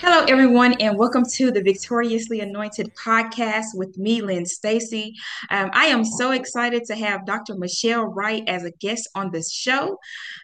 [0.00, 5.12] Hello, everyone, and welcome to the Victoriously Anointed podcast with me, Lynn Stacy.
[5.50, 7.56] Um, I am so excited to have Dr.
[7.56, 9.98] Michelle Wright as a guest on this show.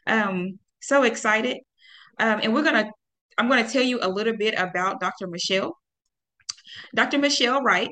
[0.09, 1.59] Um, so excited,
[2.19, 2.91] um, and we're gonna.
[3.39, 5.29] I'm going to tell you a little bit about Dr.
[5.29, 5.79] Michelle.
[6.97, 7.19] Dr.
[7.19, 7.91] Michelle Wright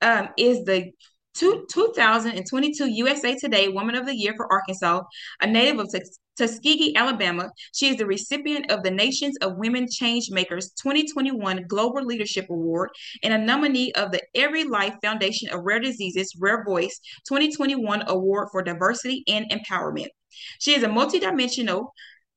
[0.00, 0.92] um, is the
[1.34, 5.02] two, 2022 USA Today Woman of the Year for Arkansas,
[5.40, 5.90] a native of
[6.36, 7.50] Tuskegee, Alabama.
[7.72, 12.90] She is the recipient of the Nations of Women Changemakers 2021 Global Leadership Award
[13.22, 18.48] and a nominee of the Every Life Foundation of Rare Diseases Rare Voice 2021 Award
[18.52, 20.08] for Diversity and Empowerment.
[20.58, 21.88] She is a multidimensional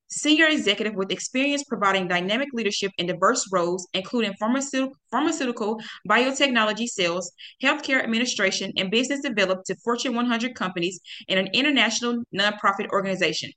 [0.10, 7.32] senior executive with experience providing dynamic leadership in diverse roles, including pharmaceutical, pharmaceutical biotechnology sales,
[7.62, 13.52] healthcare administration, and business development to Fortune 100 companies and an international nonprofit organization.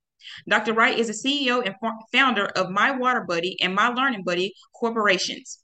[0.49, 0.73] Dr.
[0.75, 1.75] Wright is the CEO and
[2.13, 5.63] founder of My Water Buddy and My Learning Buddy corporations.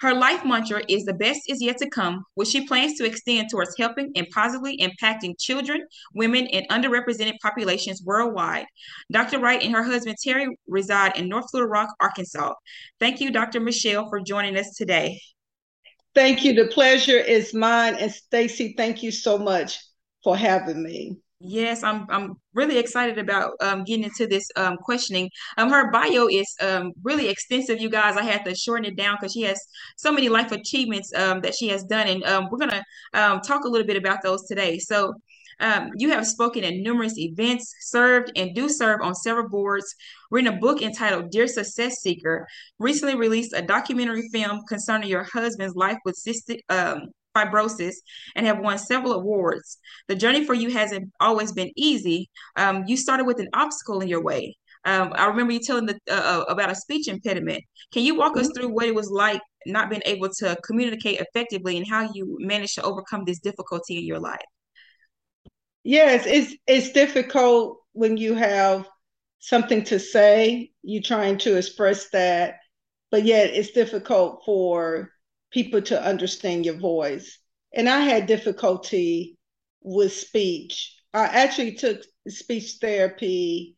[0.00, 3.50] Her life mantra is the best is yet to come, which she plans to extend
[3.50, 8.64] towards helping and positively impacting children, women, and underrepresented populations worldwide.
[9.12, 9.38] Dr.
[9.38, 12.54] Wright and her husband Terry reside in North Little Rock, Arkansas.
[12.98, 13.60] Thank you, Dr.
[13.60, 15.20] Michelle, for joining us today.
[16.14, 16.54] Thank you.
[16.54, 17.94] The pleasure is mine.
[17.96, 19.78] And Stacy, thank you so much
[20.24, 21.18] for having me.
[21.42, 22.06] Yes, I'm.
[22.10, 25.30] I'm really excited about um, getting into this um, questioning.
[25.56, 28.18] Um, her bio is um, really extensive, you guys.
[28.18, 29.58] I had to shorten it down because she has
[29.96, 33.64] so many life achievements um, that she has done, and um, we're gonna um, talk
[33.64, 34.78] a little bit about those today.
[34.78, 35.14] So,
[35.60, 39.94] um, you have spoken at numerous events, served and do serve on several boards,
[40.30, 42.46] written a book entitled Dear Success Seeker,
[42.78, 47.94] recently released a documentary film concerning your husband's life with cystic um, fibrosis
[48.34, 49.78] and have won several awards.
[50.08, 52.28] The journey for you hasn't always been easy.
[52.56, 54.56] Um, you started with an obstacle in your way.
[54.84, 57.62] Um, I remember you telling the, uh, uh about a speech impediment.
[57.92, 58.52] Can you walk us mm-hmm.
[58.54, 62.76] through what it was like not being able to communicate effectively and how you managed
[62.76, 64.40] to overcome this difficulty in your life?
[65.82, 68.88] Yes, it's it's difficult when you have
[69.40, 72.56] something to say, you're trying to express that,
[73.10, 75.10] but yet it's difficult for
[75.50, 77.38] people to understand your voice.
[77.74, 79.36] And I had difficulty
[79.82, 80.96] with speech.
[81.12, 83.76] I actually took speech therapy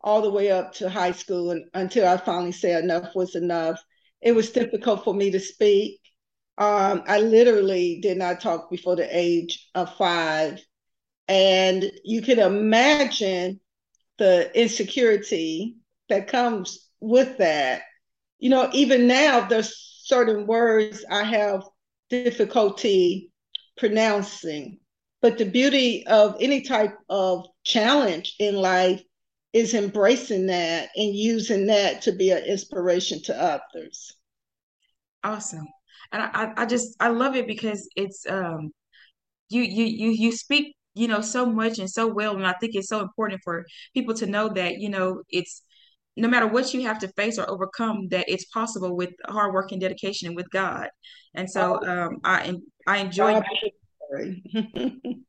[0.00, 3.82] all the way up to high school and, until I finally said enough was enough.
[4.20, 6.00] It was difficult for me to speak.
[6.56, 10.60] Um, I literally did not talk before the age of five.
[11.28, 13.60] And you can imagine
[14.18, 15.76] the insecurity
[16.08, 17.82] that comes with that.
[18.38, 21.64] You know, even now, there's certain words I have
[22.08, 23.30] difficulty
[23.76, 24.78] pronouncing.
[25.20, 29.02] But the beauty of any type of challenge in life
[29.52, 34.14] is embracing that and using that to be an inspiration to others.
[35.24, 35.66] Awesome.
[36.12, 38.70] And I, I just I love it because it's um
[39.50, 42.74] you you you you speak you know so much and so well and I think
[42.74, 45.62] it's so important for people to know that you know it's
[46.18, 49.72] no matter what you have to face or overcome, that it's possible with hard work
[49.72, 50.88] and dedication and with God.
[51.34, 52.06] And so oh.
[52.06, 52.54] um, I
[52.86, 53.42] I enjoyed.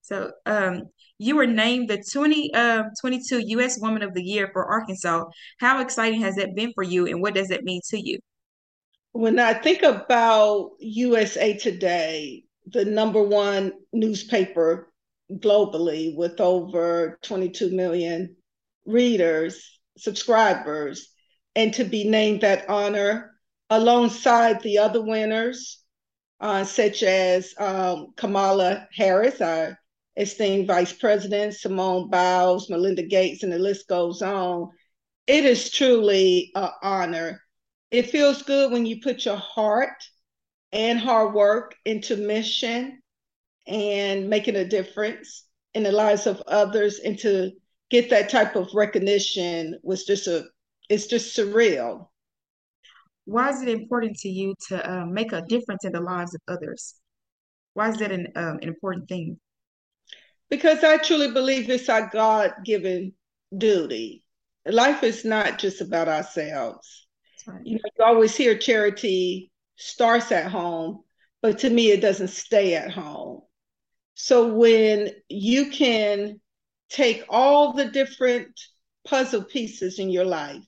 [0.00, 0.82] so um,
[1.18, 3.80] you were named the 2022 um, U.S.
[3.80, 5.24] Woman of the Year for Arkansas.
[5.58, 8.18] How exciting has that been for you, and what does that mean to you?
[9.12, 14.92] When I think about USA Today, the number one newspaper
[15.32, 18.36] globally with over 22 million
[18.84, 21.08] readers, subscribers
[21.54, 23.32] and to be named that honor
[23.70, 25.82] alongside the other winners,
[26.40, 29.78] uh, such as um, Kamala Harris, our
[30.16, 34.70] esteemed Vice President, Simone Biles, Melinda Gates, and the list goes on.
[35.26, 37.42] It is truly an honor.
[37.90, 40.02] It feels good when you put your heart
[40.72, 43.00] and hard work into mission
[43.66, 45.44] and making a difference
[45.74, 47.52] in the lives of others and to
[47.90, 50.44] get that type of recognition was just a
[50.88, 52.08] it's just surreal.
[53.24, 56.40] Why is it important to you to uh, make a difference in the lives of
[56.46, 56.94] others?
[57.74, 59.38] Why is that an, um, an important thing?
[60.48, 63.12] Because i truly believe it's our god-given
[63.58, 64.24] duty.
[64.64, 67.06] Life is not just about ourselves.
[67.46, 67.60] Right.
[67.64, 71.04] you know you always hear charity starts at home
[71.42, 73.42] but to me it doesn't stay at home.
[74.14, 76.40] So when you can
[76.88, 78.48] take all the different
[79.06, 80.62] puzzle pieces in your life,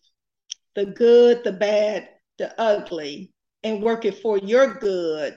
[0.74, 3.32] the good, the bad, the ugly,
[3.62, 5.36] and work it for your good,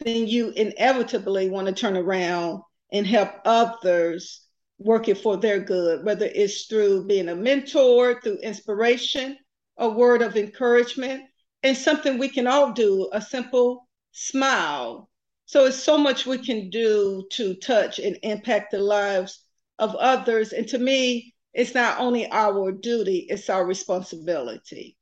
[0.00, 2.60] then you inevitably want to turn around
[2.92, 4.46] and help others
[4.78, 9.36] work it for their good, whether it's through being a mentor, through inspiration,
[9.78, 11.22] a word of encouragement,
[11.62, 15.08] and something we can all do a simple smile.
[15.46, 19.41] So it's so much we can do to touch and impact the lives
[19.78, 20.52] of others.
[20.52, 24.96] And to me, it's not only our duty, it's our responsibility.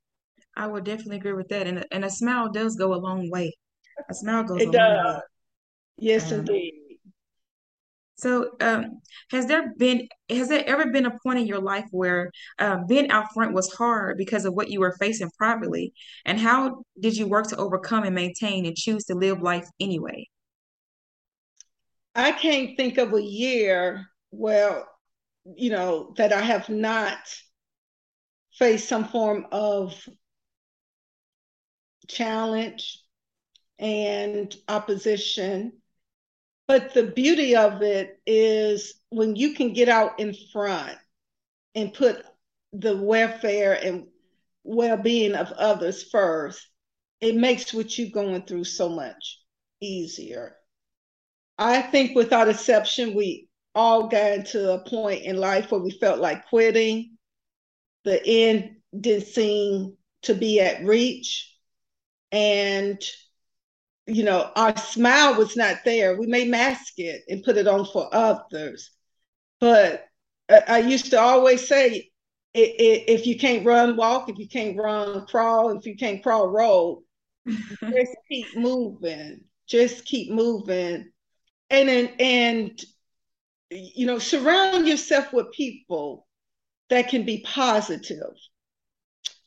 [0.56, 1.66] I would definitely agree with that.
[1.66, 3.56] And, and a smile does go a long way.
[4.10, 4.82] A smile goes it a does.
[4.82, 5.22] long way.
[5.98, 6.74] Yes, Um, indeed.
[8.16, 9.00] So, um,
[9.30, 13.10] has there been has there ever been a point in your life where um, being
[13.10, 15.92] out front was hard because of what you were facing privately?
[16.26, 20.28] And how did you work to overcome and maintain and choose to live life anyway?
[22.14, 24.86] I can't think of a year, well,
[25.56, 27.18] you know, that I have not
[28.52, 30.08] faced some form of
[32.08, 33.00] challenge
[33.78, 35.72] and opposition.
[36.68, 40.96] But the beauty of it is when you can get out in front
[41.74, 42.24] and put
[42.72, 44.06] the welfare and
[44.62, 46.64] well-being of others first,
[47.20, 49.40] it makes what you're going through so much
[49.80, 50.56] easier.
[51.58, 56.20] I think without exception, we all got to a point in life where we felt
[56.20, 57.16] like quitting.
[58.04, 61.46] The end didn't seem to be at reach.
[62.32, 63.00] And,
[64.06, 66.16] you know, our smile was not there.
[66.16, 68.90] We may mask it and put it on for others.
[69.60, 70.06] But
[70.68, 72.10] I used to always say,
[72.54, 74.28] if you can't run, walk.
[74.28, 75.76] If you can't run, crawl.
[75.76, 77.04] If you can't crawl, roll.
[77.46, 79.42] Just keep moving.
[79.66, 81.10] Just keep moving.
[81.68, 82.84] And and, and
[83.70, 86.26] you know, surround yourself with people
[86.88, 88.34] that can be positive.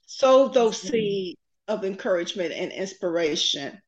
[0.06, 1.38] Sow those seeds
[1.68, 3.80] of encouragement and inspiration.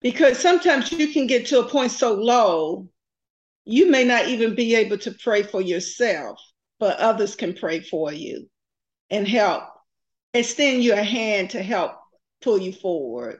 [0.00, 2.88] Because sometimes you can get to a point so low,
[3.64, 6.40] you may not even be able to pray for yourself,
[6.80, 8.48] but others can pray for you
[9.10, 9.64] and help
[10.34, 11.92] extend you a hand to help
[12.40, 13.38] pull you forward.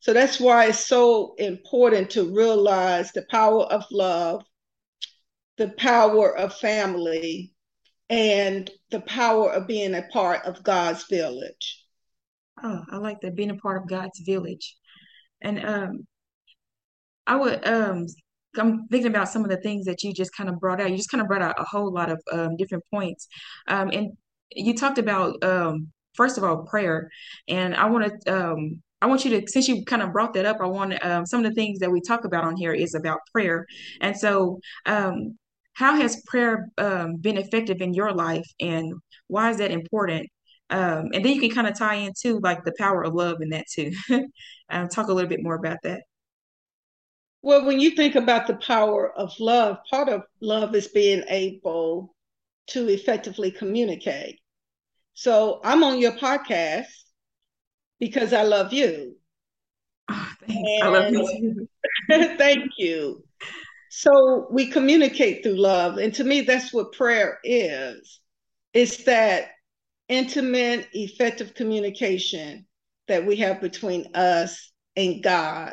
[0.00, 4.44] So that's why it's so important to realize the power of love,
[5.56, 7.52] the power of family,
[8.08, 11.84] and the power of being a part of God's village.
[12.62, 14.76] Oh, I like that being a part of God's village.
[15.42, 16.06] And um,
[17.26, 18.06] I would um,
[18.58, 20.90] I'm thinking about some of the things that you just kind of brought out.
[20.90, 23.28] You just kind of brought out a whole lot of um, different points.
[23.68, 24.12] Um, and
[24.52, 27.10] you talked about um, first of all prayer,
[27.48, 30.46] and I want to um, I want you to since you kind of brought that
[30.46, 32.94] up, I want um, some of the things that we talk about on here is
[32.94, 33.66] about prayer.
[34.00, 35.36] And so, um,
[35.76, 38.94] how has prayer um, been effective in your life, and
[39.26, 40.26] why is that important?
[40.70, 43.50] Um, and then you can kind of tie into like the power of love in
[43.50, 43.92] that too.
[44.70, 46.00] um, talk a little bit more about that.
[47.42, 52.14] Well, when you think about the power of love, part of love is being able
[52.68, 54.40] to effectively communicate.
[55.12, 56.86] So I'm on your podcast
[58.00, 59.14] because I love you.
[60.08, 60.82] Oh, thanks.
[60.82, 61.68] I love you
[62.38, 63.22] thank you.
[63.98, 65.96] So we communicate through love.
[65.96, 68.20] And to me, that's what prayer is.
[68.74, 69.52] It's that
[70.06, 72.66] intimate, effective communication
[73.08, 75.72] that we have between us and God.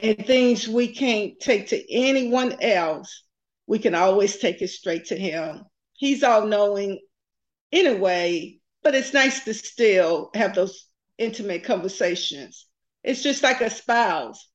[0.00, 3.24] And things we can't take to anyone else,
[3.66, 5.64] we can always take it straight to Him.
[5.94, 7.00] He's all knowing
[7.72, 10.86] anyway, but it's nice to still have those
[11.18, 12.66] intimate conversations.
[13.02, 14.48] It's just like a spouse.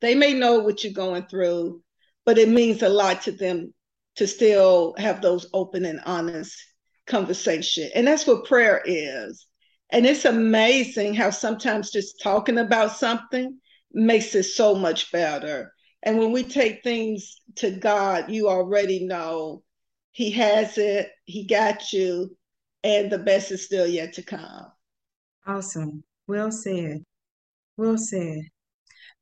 [0.00, 1.82] They may know what you're going through,
[2.24, 3.72] but it means a lot to them
[4.16, 6.56] to still have those open and honest
[7.06, 7.90] conversation.
[7.94, 9.46] And that's what prayer is.
[9.90, 13.58] And it's amazing how sometimes just talking about something
[13.92, 15.72] makes it so much better.
[16.02, 19.62] And when we take things to God, you already know
[20.12, 22.36] He has it, He got you,
[22.82, 24.66] and the best is still yet to come.
[25.46, 26.04] Awesome.
[26.26, 27.04] Well said.
[27.76, 28.42] Well said.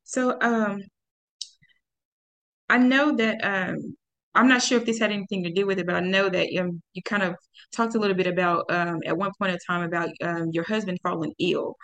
[0.03, 0.83] So, um,
[2.69, 3.95] I know that um,
[4.35, 6.47] I'm not sure if this had anything to do with it, but I know that
[6.59, 7.35] um, you kind of
[7.75, 10.99] talked a little bit about um, at one point in time about um, your husband
[11.03, 11.75] falling ill,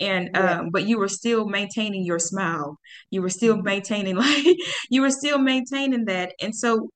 [0.00, 0.60] and Yeah.
[0.60, 2.78] um, but you were still maintaining your smile.
[3.10, 4.56] You were still maintaining like
[4.90, 6.32] you were still maintaining that.
[6.40, 6.90] And so,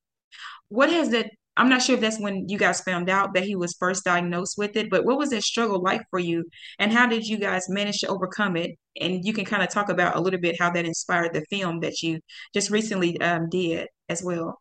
[0.68, 1.30] what has that?
[1.60, 4.56] I'm not sure if that's when you guys found out that he was first diagnosed
[4.56, 6.46] with it, but what was that struggle like for you?
[6.78, 8.78] And how did you guys manage to overcome it?
[8.98, 11.80] And you can kind of talk about a little bit how that inspired the film
[11.80, 12.20] that you
[12.54, 14.58] just recently um, did as well.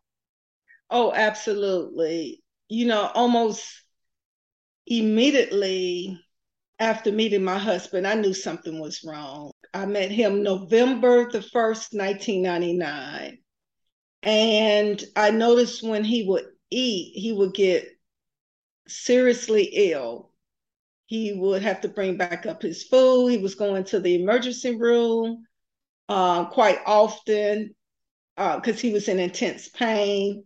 [0.90, 2.42] Oh, absolutely.
[2.68, 3.82] You know, almost
[4.86, 6.20] immediately
[6.78, 9.52] after meeting my husband, I knew something was wrong.
[9.72, 13.38] I met him November the 1st, 1999.
[14.22, 17.88] And I noticed when he would eat, he would get
[18.86, 20.30] seriously ill.
[21.06, 23.28] He would have to bring back up his food.
[23.28, 25.44] He was going to the emergency room
[26.08, 27.74] uh, quite often
[28.36, 30.44] because uh, he was in intense pain.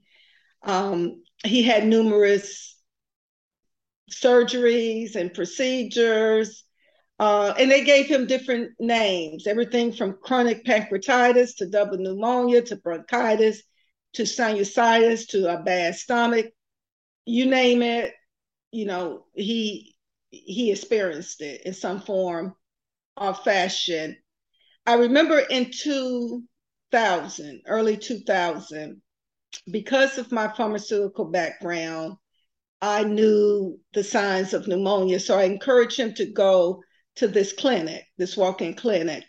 [0.62, 2.76] Um, he had numerous
[4.10, 6.64] surgeries and procedures,
[7.18, 12.76] uh, and they gave him different names everything from chronic pancreatitis to double pneumonia to
[12.76, 13.62] bronchitis
[14.14, 16.46] to sinusitis to a bad stomach,
[17.26, 18.12] you name it,
[18.70, 19.96] you know, he
[20.30, 22.54] he experienced it in some form
[23.16, 24.16] or fashion.
[24.86, 29.00] I remember in 2000, early 2000,
[29.70, 32.16] because of my pharmaceutical background,
[32.82, 35.20] I knew the signs of pneumonia.
[35.20, 36.82] So I encouraged him to go
[37.16, 39.24] to this clinic, this walk in clinic.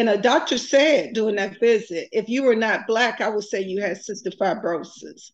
[0.00, 3.60] And a doctor said during that visit, if you were not Black, I would say
[3.60, 5.30] you had cystic fibrosis.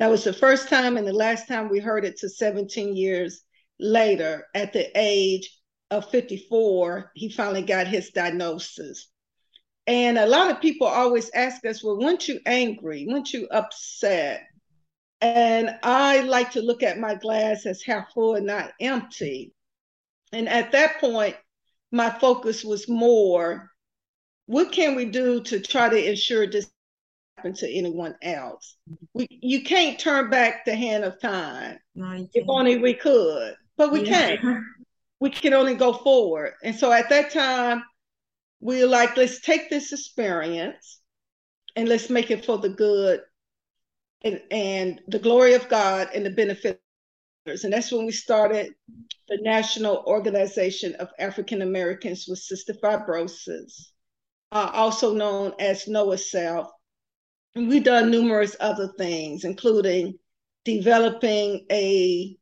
[0.00, 3.42] That was the first time and the last time we heard it to 17 years
[3.78, 4.48] later.
[4.56, 5.56] At the age
[5.92, 9.06] of 54, he finally got his diagnosis.
[9.86, 13.06] And a lot of people always ask us, well, weren't you angry?
[13.08, 14.48] Weren't you upset?
[15.20, 19.54] And I like to look at my glass as half full and not empty.
[20.32, 21.36] And at that point,
[21.92, 23.70] my focus was more
[24.46, 26.70] what can we do to try to ensure this
[27.36, 28.76] happen to anyone else?
[29.12, 31.78] We, you can't turn back the hand of time.
[31.94, 34.36] No, if only we could, but we yeah.
[34.36, 34.64] can't.
[35.18, 36.52] We can only go forward.
[36.62, 37.82] And so at that time,
[38.60, 41.00] we were like, let's take this experience
[41.74, 43.22] and let's make it for the good
[44.24, 46.82] and, and the glory of God and the benefit.
[47.46, 48.74] And that's when we started
[49.28, 53.92] the National Organization of African Americans with Cystic Fibrosis,
[54.52, 56.68] uh, also known as NOACF.
[57.54, 60.18] And we've done numerous other things, including
[60.64, 62.36] developing a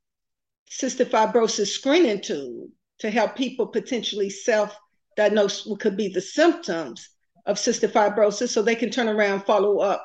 [0.71, 2.69] cystic fibrosis screening tool
[2.99, 4.77] to help people potentially self
[5.17, 7.11] diagnose what could be the symptoms
[7.47, 10.05] of cystic fibrosis so they can turn around follow up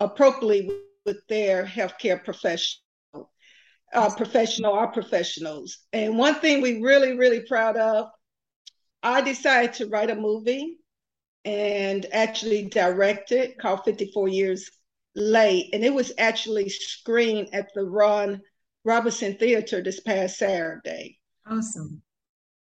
[0.00, 0.70] appropriately
[1.06, 2.84] with their healthcare professional
[3.94, 5.78] uh, professional or professionals.
[5.92, 8.08] And one thing we really, really proud of,
[9.02, 10.78] I decided to write a movie
[11.44, 14.70] and actually directed called 54 Years
[15.14, 15.70] Late.
[15.72, 18.40] And it was actually screened at the Ron
[18.84, 21.18] Robinson Theater this past Saturday.
[21.46, 22.02] Awesome.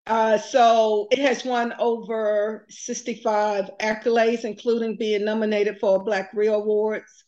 [0.06, 7.24] Uh, so it has won over 65 accolades, including being nominated for Black Reel Awards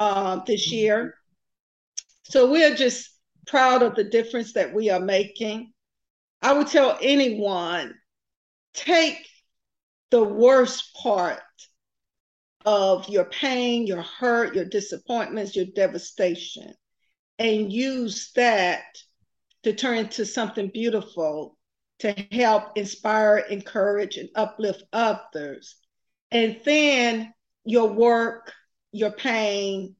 [0.00, 1.14] uh, this year.
[2.24, 3.10] So we're just
[3.46, 5.72] proud of the difference that we are making.
[6.40, 7.94] I would tell anyone
[8.72, 9.26] take
[10.14, 11.40] the worst part
[12.64, 16.72] of your pain, your hurt, your disappointments, your devastation,
[17.40, 18.84] and use that
[19.64, 21.58] to turn into something beautiful
[21.98, 25.74] to help inspire, encourage, and uplift others.
[26.30, 28.52] And then your work,
[28.92, 29.96] your pain,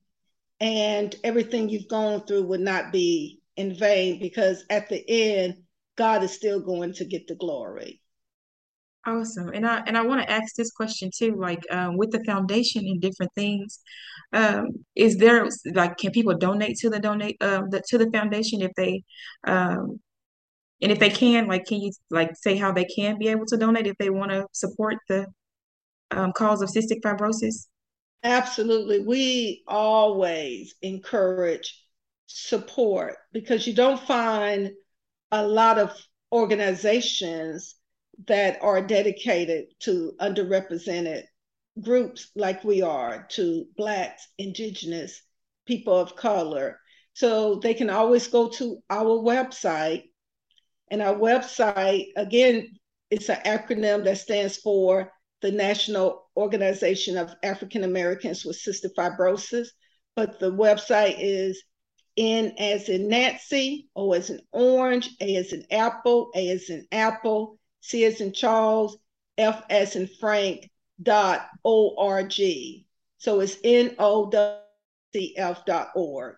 [0.60, 5.64] and everything you've gone through would not be in vain because at the end,
[5.96, 8.00] God is still going to get the glory.
[9.06, 9.50] Awesome.
[9.50, 12.86] And I and I want to ask this question too, like um, with the foundation
[12.86, 13.80] and different things,
[14.32, 18.62] um, is there like can people donate to the donate um the, to the foundation
[18.62, 19.02] if they
[19.46, 20.00] um
[20.80, 23.56] and if they can, like can you like say how they can be able to
[23.56, 25.26] donate if they want to support the
[26.10, 27.66] um, cause of cystic fibrosis?
[28.22, 29.00] Absolutely.
[29.00, 31.84] We always encourage
[32.26, 34.72] support because you don't find
[35.30, 35.94] a lot of
[36.32, 37.76] organizations
[38.26, 41.24] that are dedicated to underrepresented
[41.80, 45.20] groups like we are, to Blacks, Indigenous,
[45.66, 46.78] people of color.
[47.14, 50.04] So they can always go to our website.
[50.88, 52.68] And our website, again,
[53.10, 59.68] it's an acronym that stands for the National Organization of African Americans with Cystic Fibrosis,
[60.16, 61.62] but the website is
[62.16, 66.86] N as in Nancy, O as in orange, A as in apple, A as in
[66.92, 68.96] apple, C as in Charles,
[69.36, 70.70] F as in Frank
[71.02, 72.86] dot O R G.
[73.18, 74.58] So it's N O W
[75.12, 76.36] C F dot org.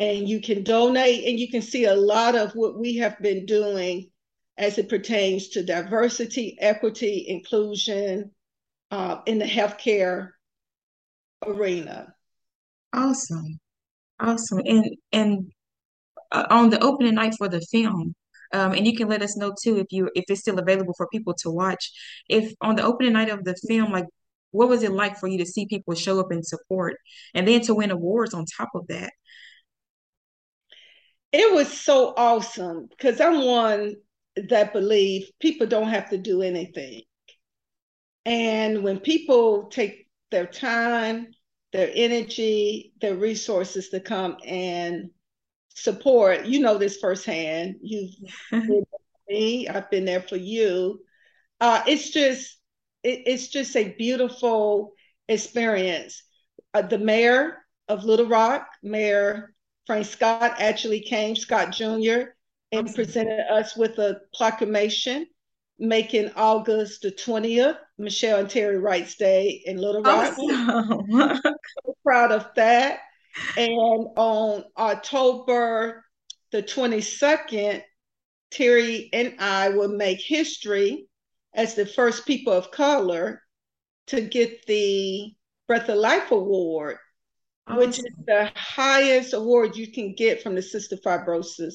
[0.00, 3.46] and you can donate and you can see a lot of what we have been
[3.46, 4.10] doing
[4.56, 8.30] as it pertains to diversity, equity, inclusion
[8.90, 10.30] uh, in the healthcare
[11.44, 12.14] arena.
[12.92, 13.60] Awesome,
[14.18, 15.52] awesome, and and
[16.32, 18.14] uh, on the opening night for the film.
[18.52, 21.08] Um, and you can let us know too if you if it's still available for
[21.12, 21.90] people to watch.
[22.28, 24.06] If on the opening night of the film, like
[24.50, 26.96] what was it like for you to see people show up and support
[27.34, 29.12] and then to win awards on top of that?
[31.32, 33.96] It was so awesome because I'm one
[34.48, 37.02] that believe people don't have to do anything.
[38.24, 41.28] And when people take their time,
[41.72, 45.10] their energy, their resources to come and
[45.82, 47.76] support, you know this firsthand.
[47.82, 48.14] You've
[48.50, 48.84] been
[49.28, 51.00] me, I've been there for you.
[51.60, 52.56] Uh, it's just
[53.02, 54.94] it, it's just a beautiful
[55.28, 56.22] experience.
[56.74, 57.58] Uh, the mayor
[57.88, 59.54] of Little Rock, Mayor
[59.86, 62.32] Frank Scott, actually came, Scott Jr.,
[62.70, 62.94] and awesome.
[62.94, 65.26] presented us with a proclamation
[65.78, 70.34] making August the 20th Michelle and Terry Wright's Day in Little Rock.
[70.38, 71.40] Awesome.
[71.42, 73.00] so proud of that.
[73.56, 76.04] And on October
[76.50, 77.82] the 22nd,
[78.50, 81.06] Terry and I will make history
[81.54, 83.42] as the first people of color
[84.06, 85.34] to get the
[85.66, 86.96] Breath of Life Award,
[87.66, 87.78] awesome.
[87.78, 91.74] which is the highest award you can get from the Cystic Fibrosis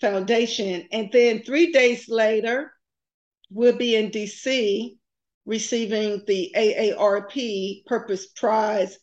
[0.00, 0.88] Foundation.
[0.92, 2.72] And then three days later,
[3.50, 4.96] we'll be in DC
[5.44, 8.98] receiving the AARP Purpose Prize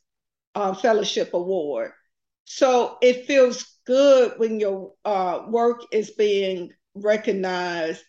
[0.56, 1.92] uh, Fellowship Award.
[2.46, 8.04] So it feels good when your uh, work is being recognized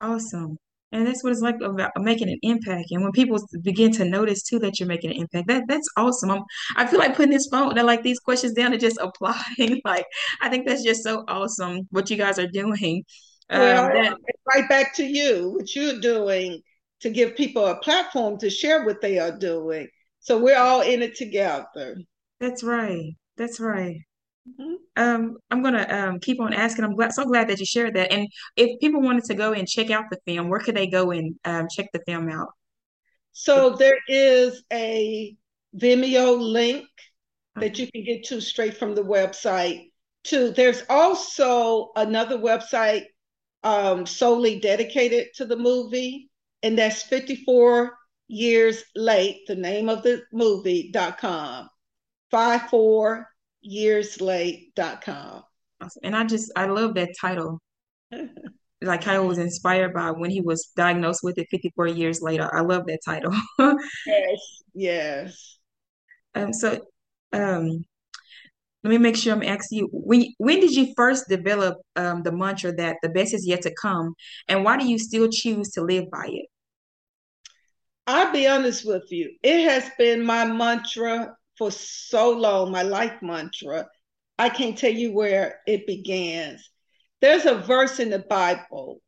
[0.00, 0.58] Awesome.
[0.92, 2.90] And that's what it's like about making an impact.
[2.90, 6.30] And when people begin to notice too that you're making an impact, that that's awesome.
[6.30, 6.42] I'm,
[6.76, 9.80] I feel like putting this phone, like these questions down and just applying.
[9.84, 10.06] like
[10.40, 13.04] I think that's just so awesome what you guys are doing.
[13.50, 16.60] Um, that, right back to you, what you're doing
[17.00, 19.88] to give people a platform to share what they are doing.
[20.20, 21.96] So we're all in it together.
[22.38, 23.12] That's right.
[23.36, 23.96] That's right.
[24.58, 24.74] Mm-hmm.
[24.96, 26.84] Um, I'm gonna um, keep on asking.
[26.84, 28.12] I'm glad, so glad that you shared that.
[28.12, 31.10] And if people wanted to go and check out the film, where could they go
[31.10, 32.48] and um, check the film out?
[33.32, 35.36] So there is a
[35.76, 36.86] Vimeo link
[37.56, 39.90] that you can get to straight from the website.
[40.24, 43.04] To there's also another website
[43.62, 46.30] um, solely dedicated to the movie,
[46.62, 47.96] and that's 54
[48.28, 49.46] years late.
[49.46, 51.68] The name of the movie.com.
[52.30, 53.29] Five four
[53.62, 55.42] yearslate.com.
[55.82, 56.00] Awesome.
[56.04, 57.60] And I just, I love that title.
[58.82, 62.54] like I was inspired by when he was diagnosed with it 54 years later.
[62.54, 63.34] I love that title.
[64.06, 65.58] yes, yes.
[66.34, 66.80] Um, so
[67.32, 67.84] um,
[68.82, 72.32] let me make sure I'm asking you when when did you first develop um, the
[72.32, 74.14] mantra that the best is yet to come,
[74.48, 76.46] and why do you still choose to live by it?
[78.06, 79.30] I'll be honest with you.
[79.42, 83.86] It has been my mantra for so long, my life mantra.
[84.38, 86.70] I can't tell you where it begins.
[87.20, 89.02] There's a verse in the Bible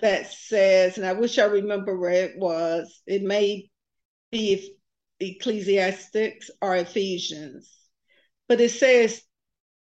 [0.00, 3.68] that says, and I wish I remember where it was, it may
[4.32, 4.78] be
[5.20, 7.70] Ecclesiastics or Ephesians,
[8.48, 9.20] but it says,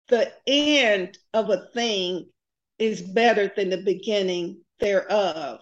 [0.09, 2.27] the end of a thing
[2.79, 5.61] is better than the beginning thereof.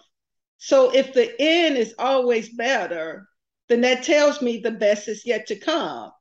[0.57, 3.29] So if the end is always better,
[3.69, 6.11] then that tells me the best is yet to come.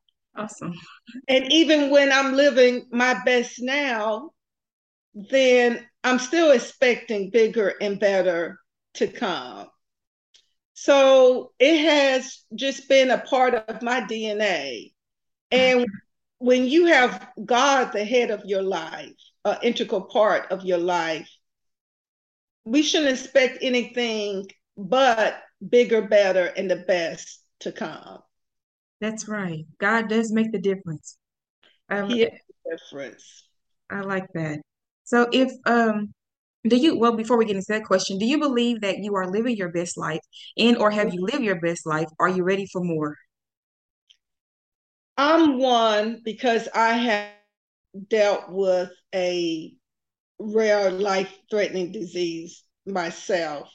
[0.40, 0.74] Awesome.
[1.28, 4.30] And even when I'm living my best now,
[5.14, 8.58] then I'm still expecting bigger and better
[8.94, 9.68] to come.
[10.72, 14.92] So it has just been a part of my DNA.
[15.50, 15.84] And
[16.38, 19.12] when you have God the head of your life,
[19.44, 21.30] an integral part of your life,
[22.64, 24.48] we shouldn't expect anything
[24.78, 28.20] but bigger, better, and the best to come.
[29.00, 29.64] That's right.
[29.78, 31.16] God does make the difference.
[31.88, 32.30] Um, he is
[32.64, 33.44] the difference.
[33.90, 34.60] I like that.
[35.04, 36.12] So if um
[36.68, 39.30] do you well before we get into that question, do you believe that you are
[39.30, 40.20] living your best life
[40.56, 42.08] and or have you lived your best life?
[42.18, 43.16] Are you ready for more?
[45.16, 47.30] I'm one because I have
[48.08, 49.74] dealt with a
[50.38, 53.70] rare life threatening disease myself.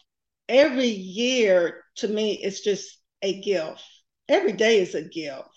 [0.48, 3.84] Every year to me it's just a gift
[4.30, 5.50] every day is a gift.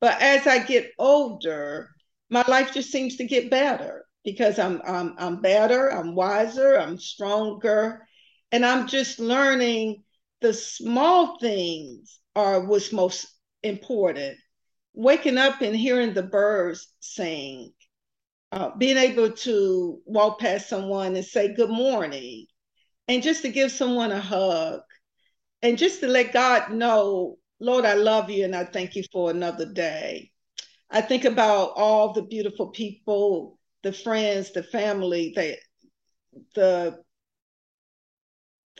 [0.00, 1.90] But as I get older,
[2.30, 4.04] my life just seems to get better.
[4.24, 8.06] because I'm I'm I'm better, I'm wiser, I'm stronger,
[8.52, 10.02] and I'm just learning
[10.40, 13.26] the small things are what's most
[13.62, 14.36] important.
[14.94, 17.72] Waking up and hearing the birds sing,
[18.52, 22.46] uh, being able to walk past someone and say good morning,
[23.08, 24.80] and just to give someone a hug,
[25.62, 29.30] and just to let God know, Lord, I love you and I thank you for
[29.30, 30.30] another day.
[30.90, 35.56] I think about all the beautiful people, the friends, the family, the
[36.54, 37.02] the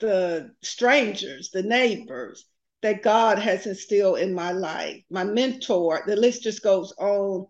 [0.00, 2.44] the strangers, the neighbors
[2.82, 7.46] that God has instilled in my life, my mentor, the list just goes on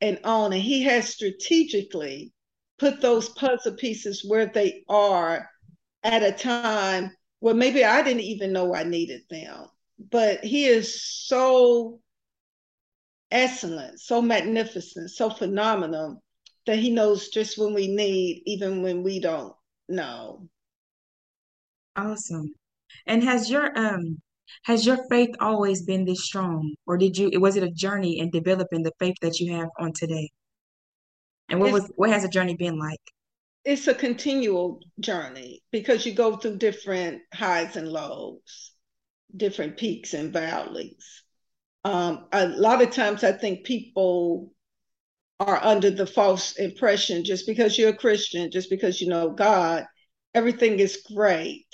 [0.00, 0.52] and on.
[0.52, 2.32] And He has strategically
[2.78, 5.48] put those puzzle pieces where they are
[6.02, 9.66] at a time where maybe I didn't even know I needed them.
[10.10, 12.00] But He is so
[13.30, 16.22] excellent, so magnificent, so phenomenal
[16.66, 19.54] that He knows just when we need, even when we don't
[19.88, 20.48] know.
[21.94, 22.54] Awesome.
[23.06, 24.22] And has your um
[24.64, 28.18] has your faith always been this strong, or did you it was it a journey
[28.18, 30.30] in developing the faith that you have on today?
[31.50, 33.00] And what It's was what has the journey been like?
[33.64, 38.72] it's a continual journey because you go through different highs and lows,
[39.36, 41.22] different peaks and valleys.
[41.84, 44.52] Um, a lot of times, I think people
[45.40, 49.86] are under the false impression just because you're a Christian, just because you know God,
[50.34, 51.66] everything is great.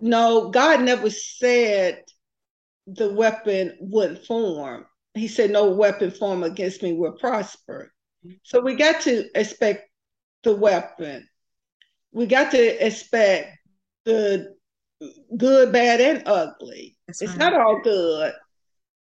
[0.00, 2.02] No, God never said
[2.86, 4.86] the weapon wouldn't form.
[5.14, 7.92] He said, No weapon formed against me will prosper.
[8.42, 9.88] So we got to expect
[10.42, 11.28] the weapon.
[12.12, 13.58] We got to expect
[14.04, 14.55] the
[15.36, 16.96] good, bad, and ugly.
[17.06, 17.38] That's It's right.
[17.38, 18.32] not all good,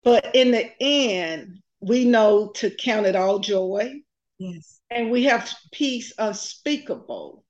[0.02, 4.00] but in the end, we know to count it all joy
[4.38, 4.80] Yes.
[4.90, 7.44] and we have peace unspeakable.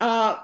[0.00, 0.36] Uh,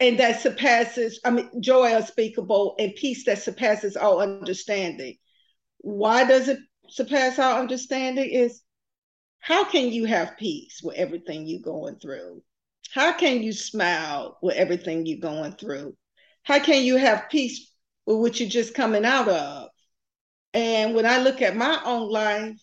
[0.00, 5.16] and that surpasses, I mean, joy unspeakable and peace that surpasses all understanding.
[5.78, 8.30] Why does it surpass our understanding?
[8.30, 8.62] Is
[9.40, 12.42] how can you have peace with everything you're going through?
[12.92, 15.96] How can you smile with everything you're going through?
[16.44, 17.70] How can you have peace
[18.06, 19.68] with what you're just coming out of?
[20.54, 22.58] And when I look at my own life,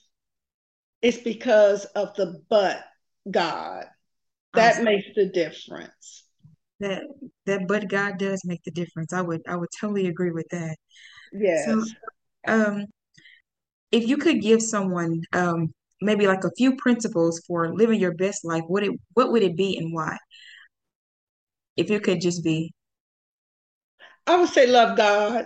[1.02, 2.84] it's because of the but
[3.30, 3.86] God.
[4.54, 4.86] That Awesome.
[4.86, 6.26] makes the difference.
[6.80, 7.04] That
[7.46, 9.14] that but God does make the difference.
[9.14, 10.76] I would I would totally agree with that.
[11.66, 11.84] So
[12.48, 12.86] um
[13.92, 18.46] if you could give someone um maybe like a few principles for living your best
[18.46, 20.18] life, what it what would it be and why?
[21.76, 22.74] If you could just be
[24.28, 25.46] I would say love God,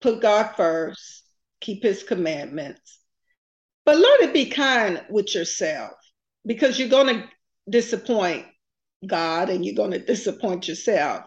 [0.00, 1.24] put God first,
[1.60, 2.98] keep his commandments,
[3.84, 5.92] but learn to be kind with yourself
[6.44, 7.28] because you're going to
[7.68, 8.46] disappoint
[9.06, 11.24] God and you're going to disappoint yourself.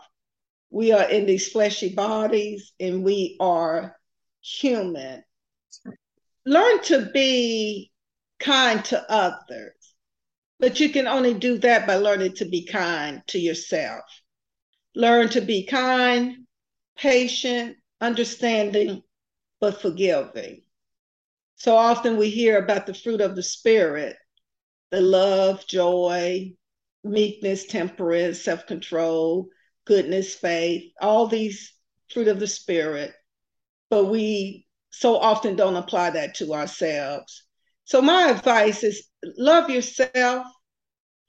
[0.70, 3.98] We are in these fleshy bodies and we are
[4.42, 5.24] human.
[6.46, 7.92] Learn to be
[8.40, 9.74] kind to others,
[10.60, 14.04] but you can only do that by learning to be kind to yourself.
[14.96, 16.46] Learn to be kind,
[16.98, 19.04] patient, understanding,
[19.60, 20.64] but forgiving.
[21.56, 24.18] So often we hear about the fruit of the Spirit
[24.92, 26.52] the love, joy,
[27.04, 29.48] meekness, temperance, self control,
[29.86, 31.74] goodness, faith, all these
[32.10, 33.14] fruit of the Spirit.
[33.90, 37.44] But we so often don't apply that to ourselves.
[37.86, 40.46] So, my advice is love yourself.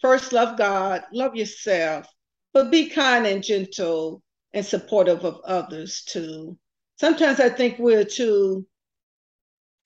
[0.00, 2.06] First, love God, love yourself,
[2.52, 6.58] but be kind and gentle and supportive of others too.
[6.96, 8.66] Sometimes I think we're too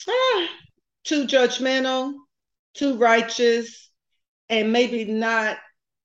[0.09, 0.49] ah,
[1.05, 2.15] too judgmental,
[2.75, 3.91] too righteous,
[4.49, 5.59] and maybe not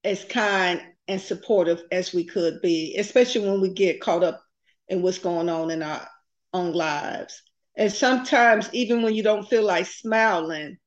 [0.04, 4.42] as kind and supportive as we could be, especially when we get caught up
[4.88, 6.08] in what's going on in our
[6.54, 7.42] own lives.
[7.76, 10.78] And sometimes, even when you don't feel like smiling,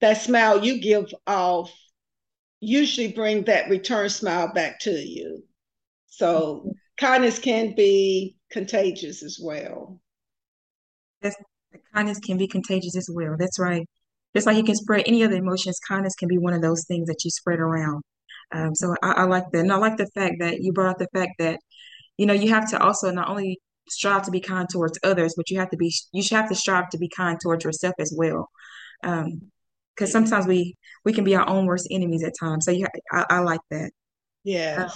[0.00, 1.72] that smile you give off
[2.60, 5.42] usually bring that return smile back to you.
[6.06, 10.00] So kindness can be contagious as well.
[11.20, 11.36] that's
[11.94, 13.36] kindness can be contagious as well.
[13.38, 13.86] That's right.
[14.34, 17.06] Just like you can spread any other emotions, kindness can be one of those things
[17.08, 18.02] that you spread around.
[18.52, 19.60] Um, so I, I like that.
[19.60, 21.58] And I like the fact that you brought up the fact that,
[22.18, 25.50] you know, you have to also not only strive to be kind towards others, but
[25.50, 28.12] you have to be, you should have to strive to be kind towards yourself as
[28.16, 28.50] well.
[29.02, 29.50] Um,
[29.96, 32.64] because sometimes we we can be our own worst enemies at times.
[32.66, 33.90] So you, I, I like that.
[34.76, 34.90] Um,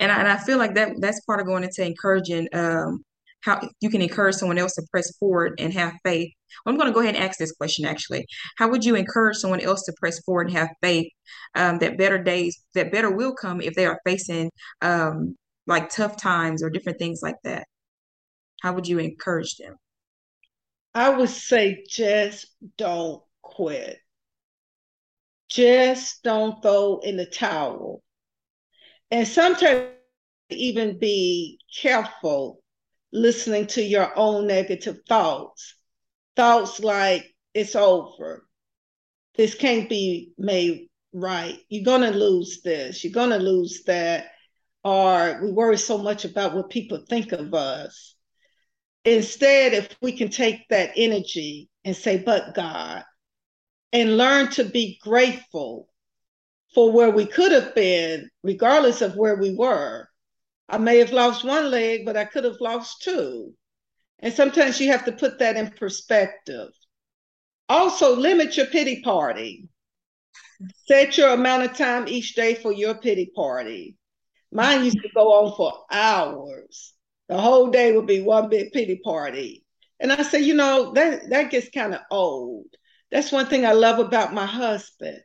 [0.00, 3.02] and I, and I feel like that that's part of going into encouraging um
[3.40, 6.30] how you can encourage someone else to press forward and have faith
[6.64, 8.26] I'm going to go ahead and ask this question actually.
[8.56, 11.08] How would you encourage someone else to press forward and have faith
[11.54, 14.50] um, that better days, that better will come if they are facing
[14.82, 17.66] um, like tough times or different things like that?
[18.62, 19.76] How would you encourage them?
[20.94, 22.46] I would say just
[22.78, 23.98] don't quit.
[25.48, 28.02] Just don't throw in the towel.
[29.10, 29.90] And sometimes
[30.50, 32.62] even be careful
[33.12, 35.74] listening to your own negative thoughts.
[36.34, 38.46] Thoughts like, it's over.
[39.36, 41.58] This can't be made right.
[41.68, 43.02] You're going to lose this.
[43.04, 44.26] You're going to lose that.
[44.84, 48.14] Or we worry so much about what people think of us.
[49.04, 53.04] Instead, if we can take that energy and say, but God,
[53.92, 55.88] and learn to be grateful
[56.74, 60.08] for where we could have been, regardless of where we were,
[60.68, 63.54] I may have lost one leg, but I could have lost two.
[64.18, 66.68] And sometimes you have to put that in perspective.
[67.68, 69.68] Also, limit your pity party.
[70.86, 73.96] Set your amount of time each day for your pity party.
[74.52, 76.94] Mine used to go on for hours.
[77.28, 79.64] The whole day would be one big pity party.
[80.00, 82.66] And I said, you know, that, that gets kind of old.
[83.16, 85.22] That's one thing I love about my husband.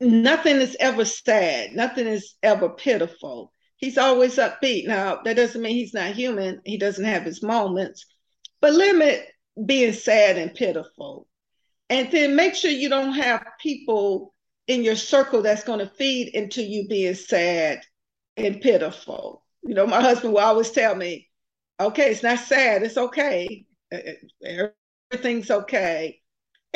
[0.00, 4.86] Nothing is ever sad, nothing is ever pitiful he's always upbeat.
[4.86, 6.60] Now, that doesn't mean he's not human.
[6.64, 8.06] He doesn't have his moments,
[8.60, 9.26] but limit
[9.64, 11.26] being sad and pitiful.
[11.88, 14.34] And then make sure you don't have people
[14.66, 17.80] in your circle that's going to feed into you being sad
[18.36, 19.44] and pitiful.
[19.62, 21.28] You know, my husband will always tell me,
[21.78, 23.64] okay, it's not sad, it's okay.
[25.12, 26.20] Everything's okay.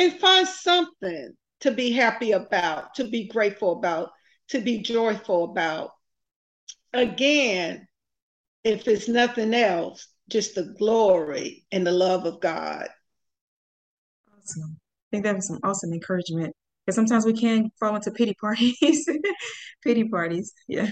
[0.00, 4.08] And find something to be happy about, to be grateful about,
[4.48, 5.90] to be joyful about
[6.92, 7.86] again,
[8.64, 12.88] if it's nothing else, just the glory and the love of God.
[14.36, 14.78] Awesome.
[14.78, 16.54] I think that was some awesome encouragement.
[16.86, 19.06] Because sometimes we can fall into pity parties.
[19.84, 20.52] pity parties.
[20.66, 20.90] Yeah.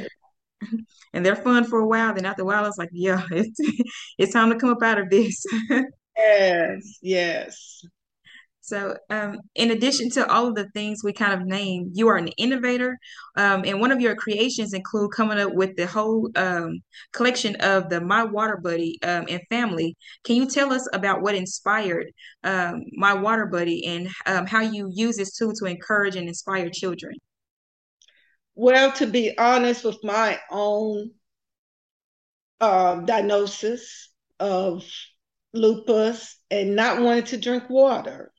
[1.15, 2.13] And they're fun for a while.
[2.13, 3.59] Then after a while, it's like, yeah, it's,
[4.19, 5.43] it's time to come up out of this.
[6.15, 7.83] yes, yes.
[8.69, 12.19] So, um, in addition to all of the things we kind of named, you are
[12.19, 12.99] an innovator,
[13.35, 16.81] um, and one of your creations include coming up with the whole um,
[17.15, 19.97] collection of the My Water Buddy um, and family.
[20.25, 22.09] Can you tell us about what inspired
[22.45, 26.69] um, My Water Buddy and um, how you use this tool to encourage and inspire
[26.69, 27.15] children?
[28.55, 31.13] Well, to be honest, with my own
[32.61, 34.85] uh, diagnosis of
[35.55, 38.31] lupus and not wanting to drink water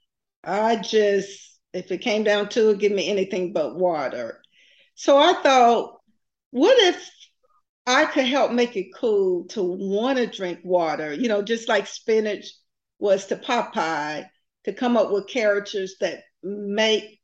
[0.43, 4.41] I just, if it came down to it, give me anything but water.
[4.95, 5.99] So I thought,
[6.51, 7.09] what if
[7.85, 11.13] I could help make it cool to want to drink water?
[11.13, 12.45] You know, just like spinach
[12.99, 14.25] was to Popeye,
[14.65, 17.19] to come up with characters that make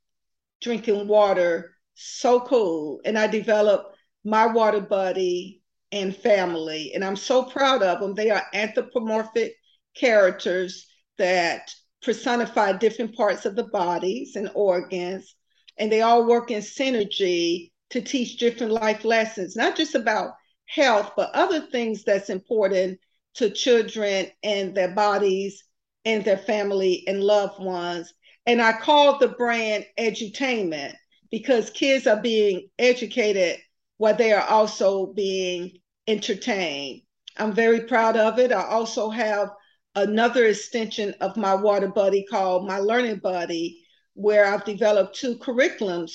[0.61, 3.01] drinking water so cool.
[3.05, 8.15] And I developed my water buddy and family, and I'm so proud of them.
[8.15, 9.53] They are anthropomorphic
[9.95, 11.71] characters that
[12.05, 15.35] personify different parts of the bodies and organs,
[15.77, 20.35] and they all work in synergy to teach different life lessons, not just about
[20.67, 22.99] health, but other things that's important
[23.33, 25.63] to children and their bodies
[26.05, 28.13] and their family and loved ones.
[28.45, 30.93] And I call the brand edutainment
[31.31, 33.59] because kids are being educated
[33.97, 37.01] while they are also being entertained.
[37.37, 38.51] I'm very proud of it.
[38.51, 39.49] I also have
[39.95, 46.11] another extension of my water buddy called my learning buddy, where I've developed two curriculums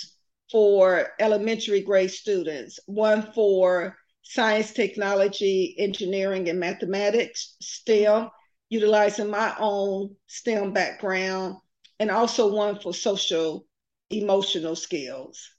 [0.51, 8.29] for elementary grade students one for science, technology, engineering, and mathematics, STEM,
[8.69, 11.57] utilizing my own STEM background,
[11.99, 13.67] and also one for social
[14.11, 15.51] emotional skills.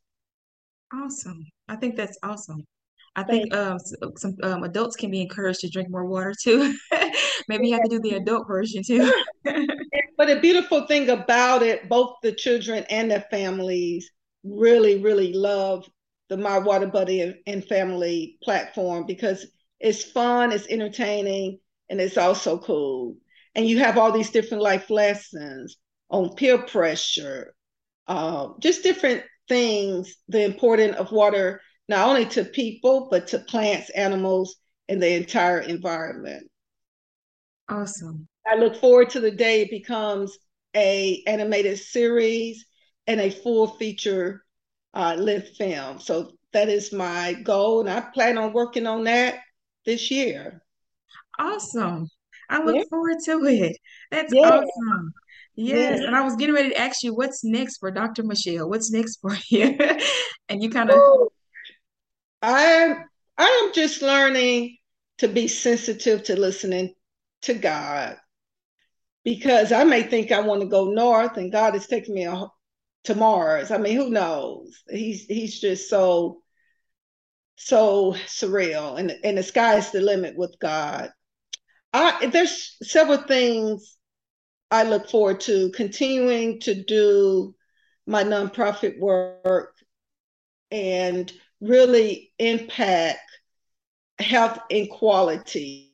[0.94, 1.46] Awesome.
[1.68, 2.64] I think that's awesome.
[3.16, 3.78] I think um,
[4.16, 6.74] some um, adults can be encouraged to drink more water too.
[7.48, 9.12] Maybe you have to do the adult version too.
[10.18, 14.10] but the beautiful thing about it, both the children and their families
[14.44, 15.86] really, really love
[16.30, 19.46] the My Water Buddy and, and family platform because
[19.82, 23.18] it's fun, it's entertaining, and it's also cool.
[23.56, 25.76] And you have all these different life lessons
[26.10, 27.54] on peer pressure,
[28.08, 31.60] uh, just different things, the importance of water
[31.92, 34.56] not only to people, but to plants, animals,
[34.88, 36.50] and the entire environment.
[37.68, 38.28] Awesome.
[38.48, 40.38] I look forward to the day it becomes
[40.74, 42.66] a animated series
[43.08, 44.42] and a full feature
[44.94, 46.00] uh, length film.
[46.00, 49.40] So that is my goal, and I plan on working on that
[49.86, 50.62] this year.
[51.38, 52.08] Awesome.
[52.50, 52.84] I look yeah.
[52.90, 53.78] forward to it.
[54.12, 54.48] That's yeah.
[54.48, 55.14] awesome.
[55.56, 56.00] Yes.
[56.00, 56.08] Yeah.
[56.08, 58.24] And I was getting ready to ask you, what's next for Dr.
[58.24, 58.70] Michelle?
[58.70, 59.78] What's next for you?
[60.48, 61.31] and you kind of
[62.42, 62.96] I
[63.38, 64.78] I am just learning
[65.20, 66.94] to be sensitive to listening
[67.44, 68.18] to God
[69.24, 72.28] because I may think I want to go north and God is taking me
[73.06, 73.72] to Mars.
[73.72, 74.82] I mean, who knows?
[74.90, 76.42] He's he's just so
[77.56, 81.12] so surreal and and the sky is the limit with God.
[81.94, 83.98] I there's several things
[84.72, 87.54] I look forward to continuing to do
[88.08, 89.76] my nonprofit work
[90.72, 93.20] and really impact
[94.20, 95.94] health inequality,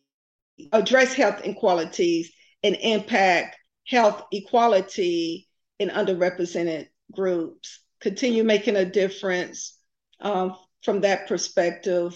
[0.71, 2.31] address health inequalities,
[2.63, 5.47] and impact health equality
[5.79, 7.79] in underrepresented groups.
[8.01, 9.77] Continue making a difference
[10.21, 12.15] um, from that perspective,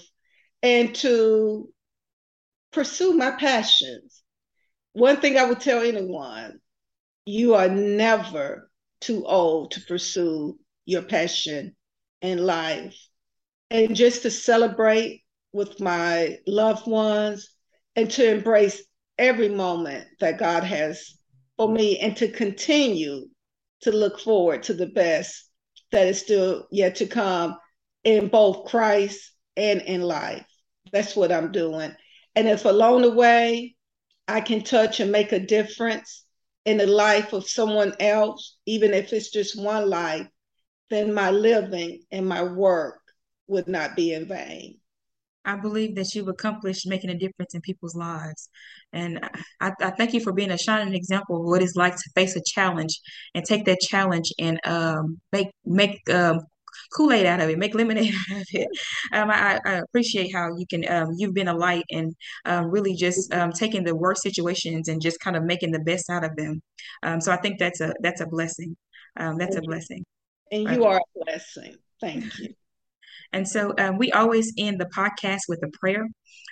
[0.64, 1.70] and to
[2.72, 4.24] pursue my passions.
[4.94, 6.60] One thing I would tell anyone
[7.26, 11.76] you are never too old to pursue your passion
[12.22, 12.98] in life
[13.72, 17.56] and just to celebrate with my loved ones
[17.96, 18.84] and to embrace
[19.18, 21.16] every moment that God has
[21.56, 23.28] for me and to continue
[23.82, 25.50] to look forward to the best
[25.94, 27.58] that is still yet to come
[28.04, 30.46] in both Christ and in life.
[30.92, 31.96] That's what I'm doing.
[32.36, 33.76] And if along the way
[34.28, 36.26] I can touch and make a difference
[36.66, 40.28] in the life of someone else, even if it's just one life,
[40.90, 43.01] then my living and my work
[43.48, 44.78] would not be in vain.
[45.44, 48.50] I believe that you've accomplished making a difference in people's lives.
[48.94, 49.20] And
[49.60, 52.36] I, I, thank you for being a shining example of what it's like to face
[52.36, 53.00] a challenge
[53.34, 56.42] and take that challenge and um, make make um,
[56.96, 58.68] Kool-Aid out of it, make lemonade out of it.
[59.14, 62.94] Um, I, I, appreciate how you can um, you've been a light and um, really
[62.94, 66.36] just um, taking the worst situations and just kind of making the best out of
[66.36, 66.62] them.
[67.04, 68.76] Um, so I think that's a that's a blessing.
[69.18, 70.06] Um, that's a blessing.
[70.52, 71.76] And you are a blessing.
[72.00, 72.54] Thank you.
[73.34, 76.06] And so um, we always end the podcast with a prayer.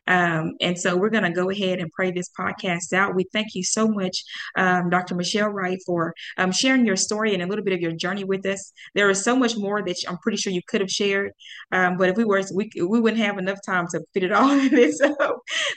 [0.07, 3.15] Um, and so we're going to go ahead and pray this podcast out.
[3.15, 4.23] We thank you so much,
[4.57, 5.15] um, Dr.
[5.15, 8.45] Michelle Wright, for um, sharing your story and a little bit of your journey with
[8.45, 8.73] us.
[8.95, 11.31] There is so much more that I'm pretty sure you could have shared,
[11.71, 14.49] um, but if we were, we we wouldn't have enough time to fit it all
[14.59, 15.33] in this uh,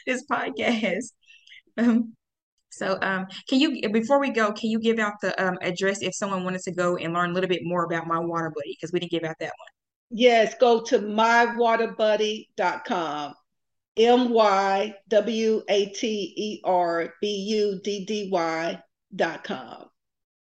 [0.06, 1.12] this podcast.
[1.76, 2.14] Um,
[2.70, 6.44] so, um, can you before we go, can you give out the address if someone
[6.44, 9.00] wanted to go and learn a little bit more about my water buddy because we
[9.00, 9.81] didn't give out that one.
[10.12, 13.34] Yes, go to mywaterbuddy.com.
[13.96, 18.78] M Y W A T E R B U D D Y
[19.14, 19.88] dot com.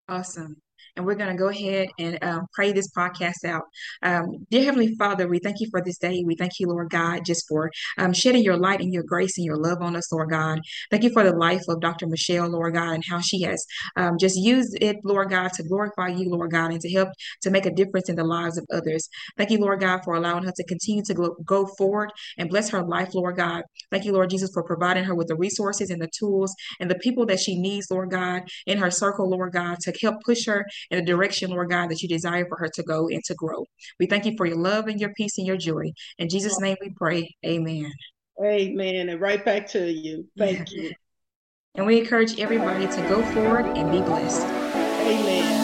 [0.09, 0.57] Awesome
[0.99, 3.63] and we're going to go ahead and um, pray this podcast out.
[4.03, 6.25] Um, dear Heavenly Father, we thank you for this day.
[6.27, 9.47] We thank you, Lord God, just for um, shedding your light and your grace and
[9.47, 10.61] your love on us, Lord God.
[10.91, 12.09] Thank you for the life of Dr.
[12.09, 13.65] Michelle, Lord God, and how she has
[13.97, 17.11] um, just used it, Lord God, to glorify you, Lord God, and to help
[17.43, 19.09] to make a difference in the lives of others.
[19.37, 22.83] Thank you, Lord God, for allowing her to continue to go forward and bless her
[22.83, 23.63] life, Lord God.
[23.93, 26.99] Thank you, Lord Jesus, for providing her with the resources and the tools and the
[26.99, 30.67] people that she needs, Lord God, in her circle, Lord God, to help push her
[30.91, 33.65] in the direction, Lord God, that you desire for her to go and to grow.
[33.99, 35.93] We thank you for your love and your peace and your joy.
[36.19, 37.35] In Jesus' name we pray.
[37.45, 37.93] Amen.
[38.43, 39.09] Amen.
[39.09, 40.29] And right back to you.
[40.37, 40.93] Thank you.
[41.75, 44.43] And we encourage everybody to go forward and be blessed.
[44.43, 45.58] Amen.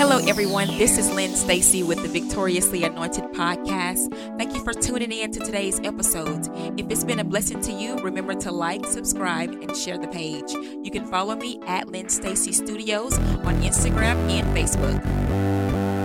[0.00, 0.66] Hello, everyone.
[0.78, 4.10] This is Lynn Stacy with the Victoriously Anointed podcast.
[4.38, 6.48] Thank you for tuning in to today's episode.
[6.80, 10.52] If it's been a blessing to you, remember to like, subscribe, and share the page.
[10.52, 15.99] You can follow me at Lynn Stacy Studios on Instagram and Facebook.